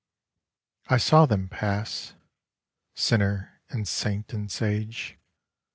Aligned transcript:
I 0.87 0.97
saw 0.97 1.27
them 1.27 1.47
pass— 1.47 2.15
sinner 2.95 3.61
and 3.69 3.87
saint 3.87 4.33
and 4.33 4.51
sage. 4.51 5.19